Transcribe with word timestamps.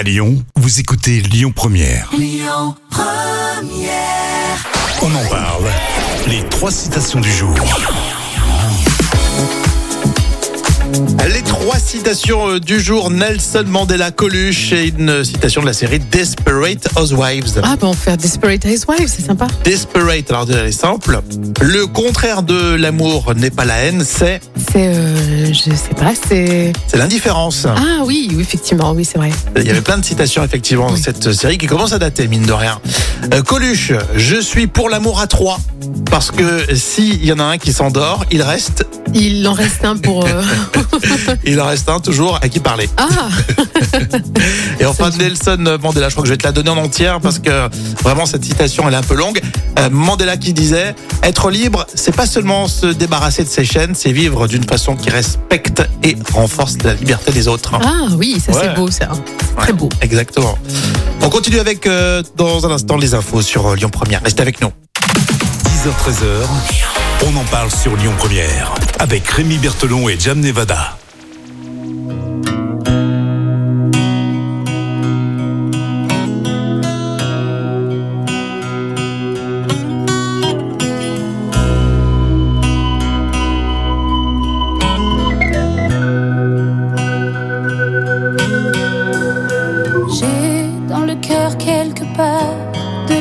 À 0.00 0.02
Lyon, 0.02 0.42
vous 0.56 0.80
écoutez 0.80 1.20
Lyon 1.20 1.52
Première. 1.54 2.08
On 5.02 5.14
en 5.14 5.28
parle. 5.28 5.68
Les 6.26 6.42
trois 6.48 6.70
citations 6.70 7.20
du 7.20 7.30
jour. 7.30 7.54
Trois 11.60 11.78
citations 11.78 12.48
euh, 12.52 12.58
du 12.60 12.80
jour, 12.80 13.10
Nelson 13.10 13.64
Mandela 13.66 14.10
Coluche 14.10 14.72
et 14.72 14.88
une 14.88 15.22
citation 15.24 15.60
de 15.60 15.66
la 15.66 15.72
série 15.74 15.98
Desperate 15.98 16.88
Housewives. 16.96 17.60
Ah, 17.62 17.76
bah 17.78 17.86
on 17.88 17.92
fait 17.92 18.16
Desperate 18.16 18.64
Housewives, 18.64 19.08
c'est 19.14 19.24
sympa. 19.26 19.46
Desperate, 19.64 20.30
alors 20.30 20.46
elle 20.50 20.66
est 20.66 20.72
simple. 20.72 21.20
Le 21.60 21.86
contraire 21.86 22.42
de 22.42 22.74
l'amour 22.74 23.34
n'est 23.36 23.50
pas 23.50 23.66
la 23.66 23.76
haine, 23.76 24.02
c'est 24.06 24.40
C'est, 24.72 24.86
euh, 24.88 25.52
je 25.52 25.52
sais 25.74 25.94
pas, 25.96 26.12
c'est. 26.28 26.72
c'est 26.86 26.96
l'indifférence. 26.96 27.66
Ah 27.66 28.04
oui, 28.06 28.30
oui, 28.32 28.40
effectivement, 28.40 28.92
oui, 28.92 29.04
c'est 29.04 29.18
vrai. 29.18 29.30
Il 29.56 29.64
y 29.66 29.70
avait 29.70 29.82
plein 29.82 29.98
de 29.98 30.04
citations 30.04 30.42
effectivement 30.42 30.88
dans 30.88 30.96
cette 30.96 31.30
série 31.32 31.58
qui 31.58 31.66
commence 31.66 31.92
à 31.92 31.98
dater, 31.98 32.26
mine 32.26 32.46
de 32.46 32.52
rien. 32.52 32.80
Euh, 33.34 33.42
Coluche, 33.42 33.92
je 34.16 34.40
suis 34.40 34.66
pour 34.66 34.88
l'amour 34.88 35.20
à 35.20 35.26
trois. 35.26 35.58
Parce 36.10 36.30
que 36.30 36.74
s'il 36.74 37.24
y 37.24 37.32
en 37.32 37.38
a 37.38 37.44
un 37.44 37.58
qui 37.58 37.72
s'endort, 37.72 38.24
il 38.30 38.42
reste, 38.42 38.86
Il 39.14 39.46
en 39.46 39.52
reste 39.52 39.84
un 39.84 39.96
pour. 39.96 40.24
euh, 40.26 40.42
il 41.50 41.60
en 41.60 41.66
reste 41.66 41.88
un 41.88 42.00
toujours 42.00 42.38
à 42.42 42.48
qui 42.48 42.60
parler. 42.60 42.88
Ah, 42.96 43.06
Et 44.80 44.86
enfin, 44.86 45.10
Nelson 45.18 45.78
Mandela, 45.82 46.08
je 46.08 46.14
crois 46.14 46.22
que 46.22 46.28
je 46.28 46.32
vais 46.34 46.38
te 46.38 46.46
la 46.46 46.52
donner 46.52 46.70
en 46.70 46.76
entière 46.78 47.20
parce 47.20 47.38
que 47.38 47.68
vraiment 48.02 48.26
cette 48.26 48.44
citation 48.44 48.86
elle 48.88 48.94
est 48.94 48.98
un 48.98 49.02
peu 49.02 49.14
longue. 49.14 49.40
Euh, 49.78 49.88
Mandela 49.90 50.36
qui 50.36 50.52
disait 50.52 50.94
être 51.22 51.50
libre, 51.50 51.86
c'est 51.94 52.14
pas 52.14 52.26
seulement 52.26 52.68
se 52.68 52.86
débarrasser 52.86 53.44
de 53.44 53.48
ses 53.48 53.64
chaînes, 53.64 53.94
c'est 53.94 54.12
vivre 54.12 54.46
d'une 54.48 54.64
façon 54.64 54.96
qui 54.96 55.10
respecte 55.10 55.82
et 56.02 56.16
renforce 56.32 56.76
la 56.84 56.94
liberté 56.94 57.32
des 57.32 57.48
autres. 57.48 57.72
ah 57.82 58.06
oui, 58.16 58.40
ça 58.44 58.52
Ouais. 58.52 58.58
c'est 58.62 58.74
beau, 58.74 58.90
ça. 58.90 59.08
Très 59.58 59.72
beau. 59.72 59.88
Exactement. 60.00 60.58
On 61.22 61.28
continue 61.30 61.58
avec 61.58 61.86
euh, 61.86 62.22
dans 62.36 62.66
un 62.66 62.70
instant 62.70 62.96
les 62.96 63.14
infos 63.14 63.42
sur 63.42 63.66
euh, 63.66 63.76
Lyon 63.76 63.90
Première. 63.90 64.22
Restez 64.22 64.42
avec 64.42 64.60
nous. 64.60 64.70
10h13h, 65.84 67.26
on 67.26 67.36
en 67.36 67.44
parle 67.44 67.70
sur 67.70 67.94
Lyon 67.96 68.12
Première. 68.18 68.72
Avec 68.98 69.26
Rémi 69.28 69.56
Bertolon 69.58 70.08
et 70.08 70.18
Jam 70.18 70.40
Nevada. 70.40 70.96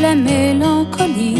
La 0.01 0.15
mélancolie. 0.15 1.35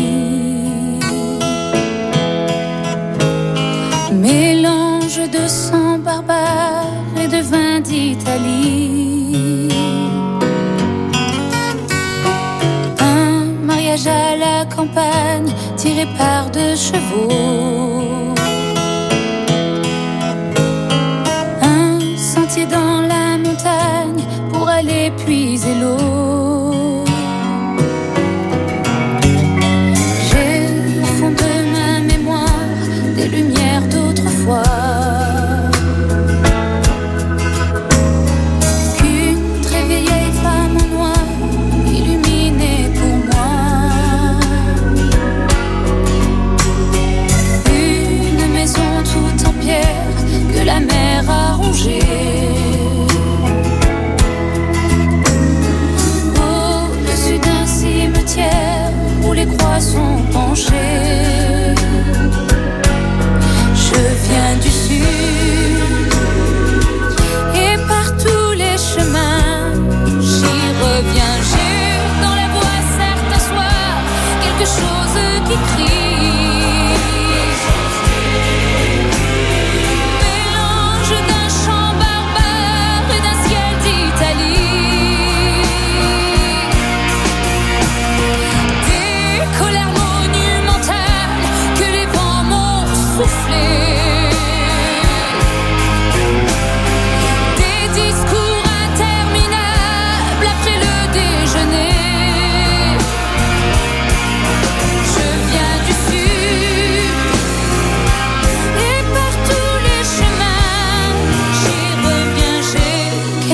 Mélange 4.12 5.22
de 5.36 5.48
sang 5.48 5.98
barbare 6.00 6.86
et 7.22 7.28
de 7.28 7.42
vin 7.42 7.80
d'Italie. 7.80 9.70
Un 13.00 13.46
mariage 13.64 14.08
à 14.08 14.36
la 14.36 14.66
campagne 14.66 15.52
tiré 15.78 16.06
par 16.18 16.50
deux 16.50 16.76
chevaux. 16.76 18.34
Un 21.62 22.00
sentier 22.18 22.66
dans 22.66 23.09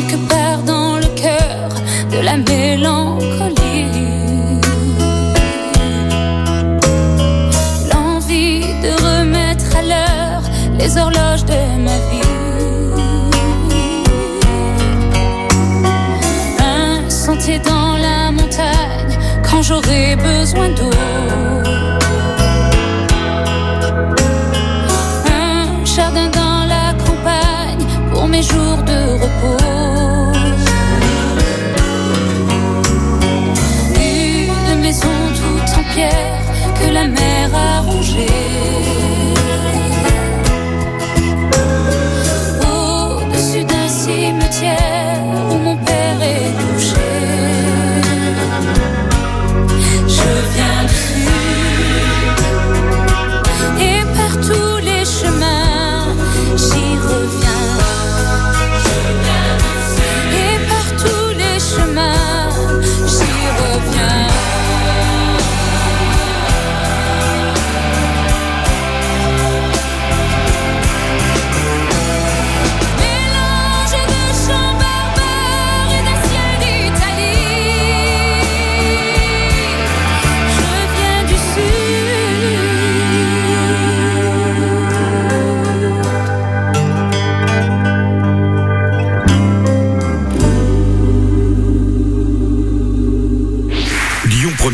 quelque 0.07 0.27
part 0.27 0.61
dans 0.63 0.97
le 0.97 1.07
cœur 1.15 1.69
de 2.11 2.19
la 2.19 2.37
mélancolie. 2.37 3.85
L'envie 7.91 8.61
de 8.83 8.91
remettre 9.07 9.75
à 9.75 9.81
l'heure 9.81 10.43
les 10.77 10.97
horloges 10.97 11.45
de 11.45 11.61
ma 11.85 11.97
vie. 12.09 12.21
Un 16.59 17.09
sentier 17.09 17.59
dans 17.59 17.97
la 17.97 18.31
montagne 18.31 19.17
quand 19.43 19.61
j'aurai 19.61 20.15
besoin 20.15 20.69
d'eau. 20.69 20.91
Un 25.31 25.85
jardin 25.85 26.29
dans 26.29 26.65
la 26.65 26.93
campagne 27.05 27.85
pour 28.11 28.27
mes 28.27 28.43
jours 28.43 28.81
de 28.85 29.13
repos. 29.23 29.74